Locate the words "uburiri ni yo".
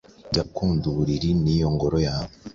0.91-1.67